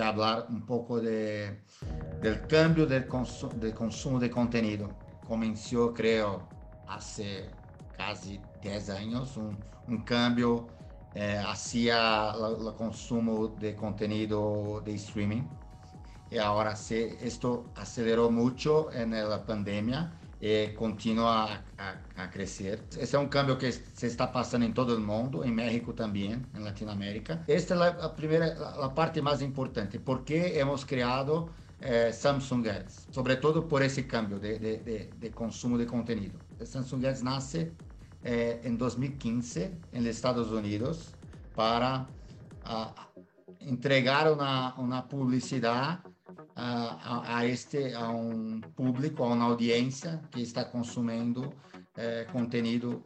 Hablar 0.01 0.47
un 0.49 0.65
poco 0.65 0.99
de, 0.99 1.61
del 2.21 2.45
cambio 2.47 2.85
del, 2.85 3.07
consumo 3.07 4.19
de 4.19 4.29
contenido. 4.29 4.89
Comenzó, 5.27 5.93
creo, 5.93 6.47
hace 6.87 7.49
casi 7.97 8.39
10 8.61 8.89
años, 8.89 9.37
un, 9.37 10.03
cambio 10.03 10.67
eh, 11.13 11.41
hacia 11.45 12.31
el 12.31 12.73
consumo 12.75 13.47
de 13.47 13.75
contenido 13.75 14.81
de 14.83 14.95
streaming. 14.95 15.43
Y 16.31 16.37
ahora 16.37 16.75
se, 16.75 17.25
esto 17.25 17.65
aceleró 17.75 18.31
mucho 18.31 18.91
en 18.91 19.11
la 19.11 19.45
pandemia 19.45 20.11
eh, 20.45 20.73
continua 20.77 21.63
a, 21.75 21.95
a, 22.15 22.27
crecer. 22.27 22.79
Esse 22.99 23.15
é 23.15 23.19
um 23.19 23.27
câmbio 23.27 23.57
que 23.57 23.71
se 23.71 24.05
está 24.05 24.27
passando 24.27 24.63
em 24.63 24.71
todo 24.71 24.95
o 24.95 24.99
mundo, 24.99 25.43
em 25.43 25.51
México 25.51 25.91
também, 25.91 26.39
em 26.53 26.59
Latinoamérica. 26.59 27.43
Esta 27.47 27.73
é 27.73 28.05
a 28.05 28.09
primeira, 28.09 28.47
a 28.85 28.89
parte 28.89 29.19
mais 29.21 29.41
importante, 29.41 29.97
porque 29.97 30.35
hemos 30.55 30.83
criado 30.83 31.49
eh, 31.81 32.11
Samsung 32.11 32.69
Ads, 32.69 33.07
sobretudo 33.11 33.63
por 33.63 33.81
esse 33.81 34.03
câmbio 34.03 34.39
de, 34.39 34.59
de, 34.59 34.77
de, 34.77 34.97
de 35.17 35.29
consumo 35.31 35.79
de 35.79 35.87
conteúdo. 35.87 36.37
Samsung 36.63 37.07
Ads 37.07 37.23
nasce 37.23 37.71
eh, 38.23 38.59
em 38.63 38.75
2015 38.75 39.71
nos 39.93 40.05
Estados 40.05 40.51
Unidos 40.51 41.15
para 41.55 42.07
entregar 43.61 44.31
uma, 44.31 44.75
uma 44.75 45.01
publicidade 45.01 46.01
a, 46.55 47.37
a, 47.37 47.45
este 47.45 47.93
a 47.93 48.09
um 48.09 48.61
público, 48.75 49.23
a 49.23 49.27
uma 49.27 49.45
audiência 49.45 50.21
que 50.31 50.41
está 50.41 50.63
consumindo 50.65 51.53
eh, 51.97 52.25
conteúdo 52.31 53.03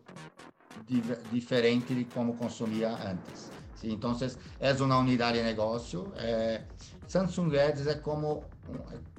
diferente 1.32 1.94
de 1.94 2.06
como 2.06 2.36
consumía 2.36 2.96
antes. 2.96 3.52
¿sí? 3.76 3.92
Entonces, 3.92 4.38
es 4.60 4.80
una 4.82 5.00
unidad 5.00 5.34
de 5.34 5.44
negocio. 5.44 6.14
Eh, 6.18 6.64
Samsung 7.08 7.56
Ads 7.56 7.88
es 7.88 7.96
como, 7.98 8.44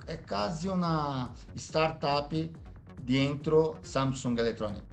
es 0.07 0.19
casi 0.23 0.69
una 0.69 1.31
startup 1.57 2.31
dentro 3.03 3.79
Samsung 3.83 4.39
Electronics. 4.39 4.89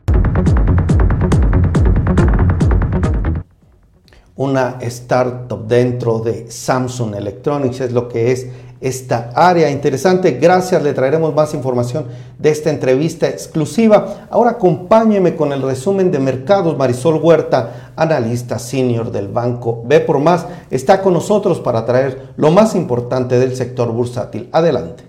Una 4.38 4.77
startup 4.82 5.65
dentro 5.67 6.20
de 6.20 6.51
Samsung 6.51 7.15
Electronics 7.15 7.82
es 7.82 7.91
lo 7.91 8.08
que 8.08 8.32
es 8.32 8.48
esta 8.79 9.32
área. 9.34 9.72
Interesante, 9.72 10.32
gracias, 10.32 10.84
le 10.84 10.94
traeremos 10.94 11.34
más 11.34 11.56
información 11.56 12.06
de 12.38 12.51
esta 12.51 12.70
entrevista 12.70 13.27
exclusiva. 13.27 14.27
Ahora 14.29 14.51
acompáñeme 14.51 15.36
con 15.36 15.53
el 15.53 15.63
resumen 15.63 16.12
de 16.12 16.20
mercados. 16.20 16.77
Marisol 16.77 17.20
Huerta, 17.20 17.94
analista 17.96 18.60
senior 18.60 19.12
del 19.12 19.27
banco 19.27 19.82
B 19.84 20.01
por 20.01 20.20
Más, 20.20 20.46
está 20.70 21.01
con 21.01 21.13
nosotros 21.13 21.60
para 21.60 21.86
traer 21.86 22.34
lo 22.38 22.51
más 22.51 22.75
importante 22.75 23.39
del 23.39 23.56
sector 23.56 23.91
bursátil. 23.91 24.50
Adelante. 24.51 25.06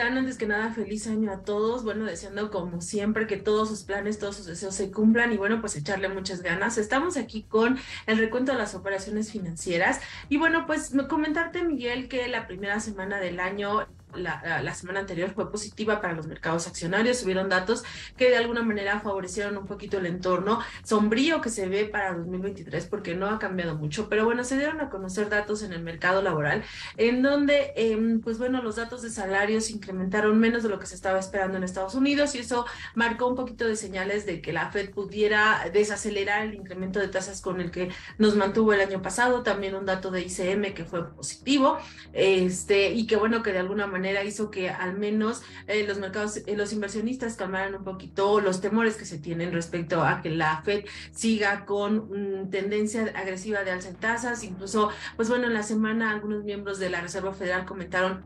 Antes 0.00 0.38
que 0.38 0.46
nada, 0.46 0.72
feliz 0.72 1.06
año 1.06 1.30
a 1.30 1.42
todos. 1.42 1.84
Bueno, 1.84 2.04
deseando 2.04 2.50
como 2.50 2.80
siempre 2.80 3.26
que 3.26 3.36
todos 3.36 3.68
sus 3.68 3.82
planes, 3.82 4.18
todos 4.18 4.36
sus 4.36 4.46
deseos 4.46 4.74
se 4.74 4.90
cumplan 4.90 5.32
y 5.32 5.36
bueno, 5.36 5.60
pues 5.60 5.76
echarle 5.76 6.08
muchas 6.08 6.42
ganas. 6.42 6.78
Estamos 6.78 7.16
aquí 7.16 7.42
con 7.42 7.78
el 8.06 8.18
recuento 8.18 8.52
de 8.52 8.58
las 8.58 8.74
operaciones 8.74 9.30
financieras 9.30 10.00
y 10.28 10.38
bueno, 10.38 10.66
pues 10.66 10.92
comentarte, 11.08 11.62
Miguel, 11.62 12.08
que 12.08 12.28
la 12.28 12.46
primera 12.46 12.80
semana 12.80 13.20
del 13.20 13.40
año 13.40 13.86
la, 14.14 14.74
semana 14.74 15.00
anterior 15.00 15.30
fue 15.34 15.50
positiva 15.50 16.00
para 16.00 16.14
los 16.14 16.26
mercados 16.26 16.66
accionarios, 16.66 17.22
hubieron 17.22 17.48
datos 17.48 17.84
que 18.16 18.30
de 18.30 18.36
alguna 18.36 18.62
manera 18.62 19.00
favorecieron 19.00 19.56
un 19.56 19.66
poquito 19.66 19.98
el 19.98 20.06
entorno 20.06 20.60
sombrío 20.84 21.40
que 21.40 21.50
se 21.50 21.68
ve 21.68 21.84
para 21.84 22.14
2023 22.14 22.86
porque 22.86 23.14
no 23.14 23.26
ha 23.26 23.38
cambiado 23.38 23.74
mucho, 23.76 24.08
pero 24.08 24.24
bueno, 24.24 24.44
se 24.44 24.56
dieron 24.56 24.80
a 24.80 24.90
conocer 24.90 25.28
datos 25.28 25.62
en 25.62 25.72
el 25.72 25.82
mercado 25.82 26.22
laboral 26.22 26.62
en 26.96 27.22
donde, 27.22 27.72
em, 27.76 28.20
pues 28.20 28.38
bueno, 28.38 28.62
los 28.62 28.76
datos 28.76 29.02
de 29.02 29.10
salarios 29.10 29.70
incrementaron 29.70 30.38
menos 30.38 30.62
de 30.62 30.68
lo 30.68 30.78
que 30.78 30.86
se 30.86 30.94
estaba 30.94 31.18
esperando 31.18 31.56
en 31.56 31.64
Estados 31.64 31.94
Unidos 31.94 32.34
y 32.34 32.38
eso 32.38 32.66
marcó 32.94 33.26
un 33.26 33.36
poquito 33.36 33.66
de 33.66 33.76
señales 33.76 34.26
de 34.26 34.40
que 34.40 34.52
la 34.52 34.70
Fed 34.70 34.90
pudiera 34.90 35.68
desacelerar 35.72 36.46
el 36.46 36.54
incremento 36.54 36.98
de 37.00 37.08
tasas 37.08 37.40
con 37.40 37.60
el 37.60 37.70
que 37.70 37.90
nos 38.18 38.36
mantuvo 38.36 38.72
el 38.72 38.80
año 38.80 39.02
pasado, 39.02 39.42
también 39.42 39.74
un 39.74 39.86
dato 39.86 40.10
de 40.10 40.22
ICM 40.22 40.74
que 40.74 40.84
fue 40.84 41.08
positivo, 41.10 41.78
este, 42.12 42.92
y 42.92 43.06
que 43.06 43.16
bueno, 43.16 43.42
que 43.42 43.52
de 43.52 43.58
alguna 43.58 43.86
manera 43.86 43.99
manera 44.00 44.24
hizo 44.24 44.50
que 44.50 44.70
al 44.70 44.96
menos 44.98 45.42
eh, 45.66 45.86
los 45.86 45.98
mercados, 45.98 46.38
eh, 46.38 46.56
los 46.56 46.72
inversionistas 46.72 47.36
calmaran 47.36 47.74
un 47.74 47.84
poquito 47.84 48.40
los 48.40 48.60
temores 48.60 48.96
que 48.96 49.04
se 49.04 49.18
tienen 49.18 49.52
respecto 49.52 50.02
a 50.02 50.22
que 50.22 50.30
la 50.30 50.62
Fed 50.62 50.84
siga 51.12 51.66
con 51.66 52.08
mm, 52.08 52.50
tendencia 52.50 53.12
agresiva 53.14 53.62
de 53.62 53.72
alza 53.72 53.90
en 53.90 53.96
tasas. 53.96 54.42
Incluso, 54.42 54.90
pues 55.16 55.28
bueno, 55.28 55.46
en 55.46 55.54
la 55.54 55.62
semana 55.62 56.10
algunos 56.10 56.44
miembros 56.44 56.78
de 56.78 56.90
la 56.90 57.00
Reserva 57.00 57.34
Federal 57.34 57.66
comentaron 57.66 58.24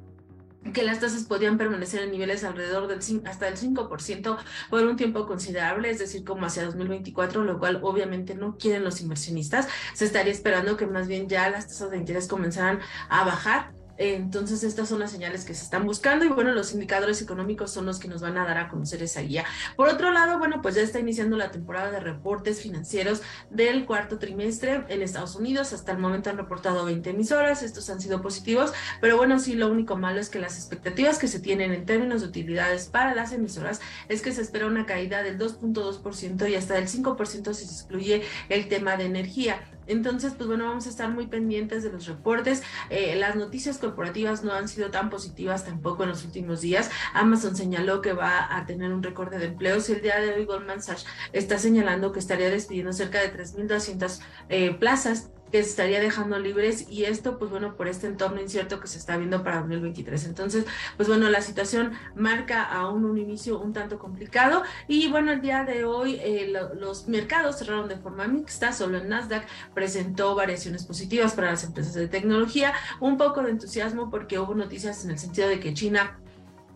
que 0.72 0.82
las 0.82 1.00
tasas 1.00 1.24
podían 1.24 1.58
permanecer 1.58 2.02
en 2.02 2.10
niveles 2.10 2.42
alrededor 2.44 2.86
del 2.86 3.00
hasta 3.26 3.48
el 3.48 3.56
5% 3.56 4.38
por 4.70 4.86
un 4.86 4.96
tiempo 4.96 5.26
considerable, 5.26 5.90
es 5.90 5.98
decir, 5.98 6.24
como 6.24 6.46
hacia 6.46 6.64
2024, 6.64 7.44
lo 7.44 7.58
cual 7.58 7.80
obviamente 7.82 8.34
no 8.34 8.56
quieren 8.56 8.84
los 8.84 9.00
inversionistas. 9.00 9.68
Se 9.92 10.06
estaría 10.06 10.32
esperando 10.32 10.76
que 10.76 10.86
más 10.86 11.06
bien 11.06 11.28
ya 11.28 11.50
las 11.50 11.68
tasas 11.68 11.90
de 11.90 11.98
interés 11.98 12.28
comenzaran 12.28 12.80
a 13.10 13.24
bajar 13.24 13.74
entonces, 13.96 14.64
estas 14.64 14.88
son 14.88 14.98
las 14.98 15.10
señales 15.10 15.44
que 15.44 15.54
se 15.54 15.64
están 15.64 15.86
buscando 15.86 16.24
y 16.24 16.28
bueno, 16.28 16.52
los 16.52 16.72
indicadores 16.72 17.22
económicos 17.22 17.72
son 17.72 17.86
los 17.86 17.98
que 17.98 18.08
nos 18.08 18.20
van 18.20 18.36
a 18.38 18.44
dar 18.44 18.58
a 18.58 18.68
conocer 18.68 19.02
esa 19.02 19.20
guía. 19.20 19.44
Por 19.76 19.88
otro 19.88 20.10
lado, 20.10 20.38
bueno, 20.38 20.60
pues 20.62 20.74
ya 20.74 20.82
está 20.82 20.98
iniciando 20.98 21.36
la 21.36 21.50
temporada 21.50 21.90
de 21.90 22.00
reportes 22.00 22.60
financieros 22.60 23.22
del 23.50 23.86
cuarto 23.86 24.18
trimestre 24.18 24.84
en 24.88 25.02
Estados 25.02 25.36
Unidos. 25.36 25.72
Hasta 25.72 25.92
el 25.92 25.98
momento 25.98 26.30
han 26.30 26.36
reportado 26.36 26.84
20 26.84 27.10
emisoras, 27.10 27.62
estos 27.62 27.88
han 27.90 28.00
sido 28.00 28.20
positivos, 28.20 28.72
pero 29.00 29.16
bueno, 29.16 29.38
sí, 29.38 29.54
lo 29.54 29.68
único 29.68 29.96
malo 29.96 30.20
es 30.20 30.28
que 30.28 30.38
las 30.38 30.56
expectativas 30.56 31.18
que 31.18 31.28
se 31.28 31.40
tienen 31.40 31.72
en 31.72 31.86
términos 31.86 32.22
de 32.22 32.28
utilidades 32.28 32.86
para 32.86 33.14
las 33.14 33.32
emisoras 33.32 33.80
es 34.08 34.22
que 34.22 34.32
se 34.32 34.42
espera 34.42 34.66
una 34.66 34.86
caída 34.86 35.22
del 35.22 35.38
2.2% 35.38 36.50
y 36.50 36.54
hasta 36.54 36.74
del 36.74 36.88
5% 36.88 37.54
si 37.54 37.66
se 37.66 37.72
excluye 37.72 38.22
el 38.48 38.68
tema 38.68 38.96
de 38.96 39.04
energía. 39.04 39.60
Entonces, 39.86 40.34
pues 40.36 40.48
bueno, 40.48 40.66
vamos 40.66 40.86
a 40.86 40.90
estar 40.90 41.10
muy 41.10 41.26
pendientes 41.26 41.82
de 41.82 41.92
los 41.92 42.06
reportes. 42.06 42.62
Eh, 42.90 43.14
las 43.16 43.36
noticias 43.36 43.78
corporativas 43.78 44.44
no 44.44 44.52
han 44.52 44.68
sido 44.68 44.90
tan 44.90 45.10
positivas 45.10 45.64
tampoco 45.64 46.04
en 46.04 46.10
los 46.10 46.24
últimos 46.24 46.60
días. 46.60 46.90
Amazon 47.12 47.56
señaló 47.56 48.00
que 48.00 48.12
va 48.12 48.56
a 48.56 48.66
tener 48.66 48.92
un 48.92 49.02
récord 49.02 49.30
de 49.34 49.44
empleos 49.44 49.88
y 49.88 49.92
el 49.92 50.02
día 50.02 50.20
de 50.20 50.34
hoy 50.34 50.44
Goldman 50.44 50.82
Sachs 50.82 51.06
está 51.32 51.58
señalando 51.58 52.12
que 52.12 52.20
estaría 52.20 52.50
despidiendo 52.50 52.92
cerca 52.92 53.20
de 53.20 53.32
3.200 53.32 54.20
eh, 54.48 54.74
plazas 54.74 55.30
que 55.54 55.62
se 55.62 55.70
estaría 55.70 56.00
dejando 56.00 56.36
libres 56.40 56.90
y 56.90 57.04
esto, 57.04 57.38
pues 57.38 57.48
bueno, 57.48 57.76
por 57.76 57.86
este 57.86 58.08
entorno 58.08 58.40
incierto 58.40 58.80
que 58.80 58.88
se 58.88 58.98
está 58.98 59.16
viendo 59.16 59.44
para 59.44 59.60
2023. 59.60 60.24
Entonces, 60.24 60.66
pues 60.96 61.08
bueno, 61.08 61.30
la 61.30 61.42
situación 61.42 61.92
marca 62.16 62.64
aún 62.64 63.04
un 63.04 63.18
inicio 63.18 63.60
un 63.60 63.72
tanto 63.72 64.00
complicado 64.00 64.64
y 64.88 65.06
bueno, 65.12 65.30
el 65.30 65.40
día 65.40 65.62
de 65.62 65.84
hoy 65.84 66.18
eh, 66.20 66.52
los 66.74 67.06
mercados 67.06 67.58
cerraron 67.58 67.88
de 67.88 67.94
forma 67.94 68.26
mixta, 68.26 68.72
solo 68.72 68.98
el 68.98 69.08
Nasdaq 69.08 69.46
presentó 69.74 70.34
variaciones 70.34 70.84
positivas 70.86 71.34
para 71.34 71.52
las 71.52 71.62
empresas 71.62 71.94
de 71.94 72.08
tecnología, 72.08 72.74
un 72.98 73.16
poco 73.16 73.40
de 73.44 73.50
entusiasmo 73.50 74.10
porque 74.10 74.40
hubo 74.40 74.56
noticias 74.56 75.04
en 75.04 75.12
el 75.12 75.20
sentido 75.20 75.46
de 75.46 75.60
que 75.60 75.72
China 75.72 76.18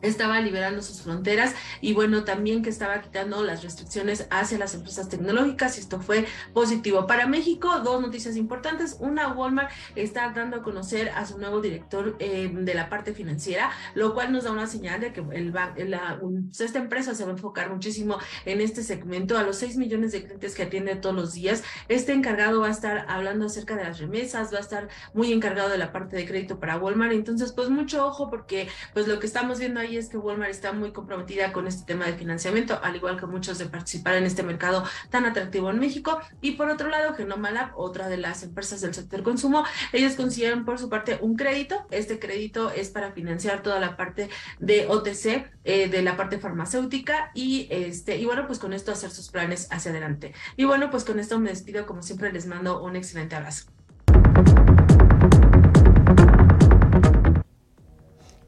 estaba 0.02 0.40
liberando 0.40 0.82
sus 0.82 1.02
fronteras 1.02 1.54
y 1.80 1.92
bueno, 1.92 2.24
también 2.24 2.62
que 2.62 2.70
estaba 2.70 3.00
quitando 3.00 3.42
las 3.42 3.62
restricciones 3.62 4.26
hacia 4.30 4.58
las 4.58 4.74
empresas 4.74 5.08
tecnológicas 5.08 5.76
y 5.76 5.80
esto 5.80 6.00
fue 6.00 6.26
positivo. 6.52 7.06
Para 7.06 7.26
México, 7.26 7.80
dos 7.80 8.00
noticias 8.00 8.36
importantes. 8.36 8.96
Una, 9.00 9.32
Walmart 9.32 9.70
está 9.94 10.30
dando 10.30 10.58
a 10.58 10.62
conocer 10.62 11.10
a 11.10 11.26
su 11.26 11.38
nuevo 11.38 11.60
director 11.60 12.16
eh, 12.18 12.50
de 12.52 12.74
la 12.74 12.88
parte 12.88 13.12
financiera, 13.12 13.70
lo 13.94 14.14
cual 14.14 14.32
nos 14.32 14.44
da 14.44 14.52
una 14.52 14.66
señal 14.66 15.00
de 15.00 15.12
que 15.12 15.22
el, 15.32 15.52
la, 15.52 16.18
pues, 16.20 16.60
esta 16.60 16.78
empresa 16.78 17.14
se 17.14 17.24
va 17.24 17.30
a 17.30 17.32
enfocar 17.32 17.70
muchísimo 17.70 18.18
en 18.44 18.60
este 18.60 18.82
segmento. 18.82 19.36
A 19.36 19.42
los 19.42 19.56
6 19.56 19.76
millones 19.76 20.12
de 20.12 20.24
clientes 20.24 20.54
que 20.54 20.62
atiende 20.62 20.96
todos 20.96 21.14
los 21.14 21.32
días, 21.32 21.64
este 21.88 22.12
encargado 22.12 22.60
va 22.60 22.68
a 22.68 22.70
estar 22.70 23.06
hablando 23.08 23.46
acerca 23.46 23.76
de 23.76 23.84
las 23.84 23.98
remesas, 23.98 24.52
va 24.52 24.58
a 24.58 24.60
estar 24.62 24.88
muy 25.14 25.32
encargado 25.32 25.68
de 25.70 25.78
la 25.78 25.92
parte 25.92 26.16
de 26.16 26.26
crédito 26.26 26.60
para 26.60 26.78
Walmart. 26.78 27.12
Entonces, 27.12 27.52
pues 27.52 27.68
mucho 27.68 28.06
ojo 28.06 28.30
porque 28.30 28.68
pues 28.94 29.06
lo 29.08 29.18
que 29.18 29.26
estamos 29.26 29.58
viendo 29.58 29.80
ahí 29.80 29.87
es 29.96 30.08
que 30.08 30.18
Walmart 30.18 30.50
está 30.50 30.72
muy 30.72 30.92
comprometida 30.92 31.52
con 31.52 31.66
este 31.66 31.84
tema 31.84 32.06
de 32.06 32.14
financiamiento, 32.14 32.78
al 32.82 32.96
igual 32.96 33.18
que 33.18 33.26
muchos 33.26 33.58
de 33.58 33.66
participar 33.66 34.16
en 34.16 34.24
este 34.24 34.42
mercado 34.42 34.84
tan 35.10 35.24
atractivo 35.24 35.70
en 35.70 35.78
México. 35.78 36.20
Y 36.40 36.52
por 36.52 36.68
otro 36.68 36.88
lado, 36.88 37.14
Genomalab, 37.14 37.78
otra 37.78 38.08
de 38.08 38.16
las 38.16 38.42
empresas 38.42 38.80
del 38.80 38.94
sector 38.94 39.22
consumo, 39.22 39.64
ellos 39.92 40.14
consideran 40.14 40.64
por 40.64 40.78
su 40.78 40.88
parte 40.88 41.18
un 41.20 41.36
crédito. 41.36 41.86
Este 41.90 42.18
crédito 42.18 42.70
es 42.70 42.90
para 42.90 43.12
financiar 43.12 43.62
toda 43.62 43.80
la 43.80 43.96
parte 43.96 44.28
de 44.58 44.86
OTC, 44.88 45.50
eh, 45.64 45.88
de 45.88 46.02
la 46.02 46.16
parte 46.16 46.38
farmacéutica 46.38 47.30
y 47.34 47.68
este 47.70 48.18
y 48.18 48.24
bueno, 48.24 48.46
pues 48.46 48.58
con 48.58 48.72
esto 48.72 48.92
hacer 48.92 49.10
sus 49.10 49.28
planes 49.30 49.68
hacia 49.70 49.90
adelante. 49.90 50.34
Y 50.56 50.64
bueno, 50.64 50.90
pues 50.90 51.04
con 51.04 51.18
esto 51.18 51.38
me 51.38 51.50
despido, 51.50 51.86
como 51.86 52.02
siempre 52.02 52.32
les 52.32 52.46
mando 52.46 52.82
un 52.82 52.96
excelente 52.96 53.36
abrazo. 53.36 53.77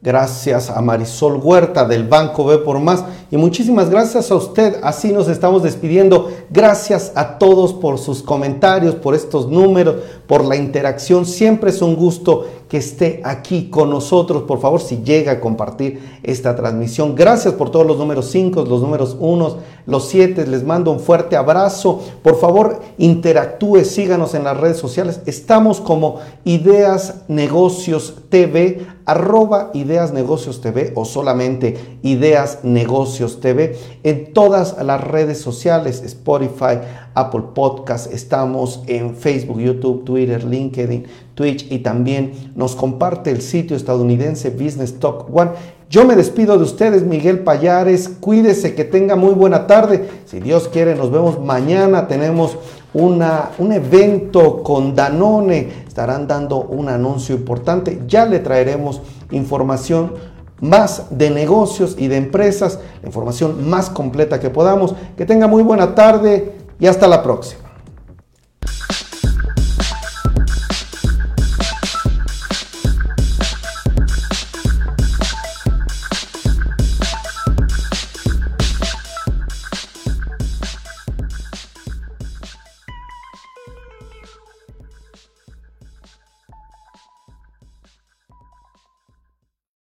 Gracias 0.02 0.70
a 0.70 0.80
Marisol 0.80 1.36
Huerta 1.42 1.84
del 1.84 2.08
Banco 2.08 2.46
B 2.46 2.56
por 2.56 2.78
Más 2.78 3.04
y 3.30 3.36
muchísimas 3.36 3.90
gracias 3.90 4.30
a 4.30 4.34
usted. 4.34 4.76
Así 4.82 5.12
nos 5.12 5.28
estamos 5.28 5.62
despidiendo. 5.62 6.30
Gracias 6.48 7.12
a 7.14 7.36
todos 7.36 7.74
por 7.74 7.98
sus 7.98 8.22
comentarios, 8.22 8.94
por 8.94 9.14
estos 9.14 9.48
números, 9.48 9.96
por 10.26 10.42
la 10.42 10.56
interacción. 10.56 11.26
Siempre 11.26 11.68
es 11.68 11.82
un 11.82 11.96
gusto 11.96 12.46
que 12.70 12.78
esté 12.78 13.20
aquí 13.24 13.68
con 13.68 13.90
nosotros. 13.90 14.44
Por 14.44 14.58
favor, 14.60 14.80
si 14.80 15.02
llega 15.02 15.32
a 15.32 15.40
compartir 15.40 16.00
esta 16.22 16.56
transmisión. 16.56 17.14
Gracias 17.14 17.52
por 17.54 17.70
todos 17.70 17.86
los 17.86 17.98
números 17.98 18.30
5, 18.30 18.64
los 18.64 18.80
números 18.80 19.16
1, 19.20 19.56
los 19.86 20.08
7. 20.08 20.46
Les 20.46 20.64
mando 20.64 20.92
un 20.92 21.00
fuerte 21.00 21.36
abrazo. 21.36 22.00
Por 22.22 22.40
favor, 22.40 22.80
interactúe, 22.96 23.84
síganos 23.84 24.34
en 24.34 24.44
las 24.44 24.56
redes 24.56 24.78
sociales. 24.78 25.20
Estamos 25.26 25.80
como 25.80 26.20
Ideas 26.44 27.22
Negocios 27.28 28.14
TV, 28.28 28.86
arroba 29.10 29.72
Ideas 29.74 30.12
Negocios 30.12 30.60
TV 30.60 30.92
o 30.94 31.04
solamente 31.04 31.98
Ideas 32.02 32.60
Negocios 32.62 33.40
TV 33.40 33.76
en 34.04 34.32
todas 34.32 34.76
las 34.84 35.00
redes 35.00 35.40
sociales, 35.40 36.00
Spotify, 36.04 36.78
Apple 37.14 37.42
Podcast, 37.52 38.12
estamos 38.12 38.84
en 38.86 39.16
Facebook, 39.16 39.58
YouTube, 39.58 40.04
Twitter, 40.04 40.44
LinkedIn, 40.44 41.06
Twitch 41.34 41.66
y 41.72 41.80
también 41.80 42.52
nos 42.54 42.76
comparte 42.76 43.32
el 43.32 43.42
sitio 43.42 43.76
estadounidense 43.76 44.50
Business 44.50 45.00
Talk 45.00 45.26
One. 45.34 45.50
Yo 45.90 46.04
me 46.04 46.14
despido 46.14 46.56
de 46.56 46.62
ustedes, 46.62 47.02
Miguel 47.02 47.40
Payares. 47.40 48.08
Cuídese, 48.20 48.76
que 48.76 48.84
tenga 48.84 49.16
muy 49.16 49.34
buena 49.34 49.66
tarde. 49.66 50.08
Si 50.24 50.38
Dios 50.38 50.68
quiere, 50.68 50.94
nos 50.94 51.10
vemos 51.10 51.40
mañana. 51.40 52.06
Tenemos 52.06 52.56
una, 52.94 53.50
un 53.58 53.72
evento 53.72 54.62
con 54.62 54.94
Danone. 54.94 55.68
Estarán 55.88 56.28
dando 56.28 56.60
un 56.60 56.88
anuncio 56.88 57.34
importante. 57.34 58.02
Ya 58.06 58.24
le 58.24 58.38
traeremos 58.38 59.02
información 59.32 60.12
más 60.60 61.06
de 61.10 61.30
negocios 61.30 61.96
y 61.98 62.06
de 62.06 62.18
empresas, 62.18 62.78
la 63.02 63.08
información 63.08 63.68
más 63.68 63.90
completa 63.90 64.38
que 64.38 64.48
podamos. 64.48 64.94
Que 65.16 65.26
tenga 65.26 65.48
muy 65.48 65.64
buena 65.64 65.96
tarde 65.96 66.52
y 66.78 66.86
hasta 66.86 67.08
la 67.08 67.20
próxima. 67.20 67.69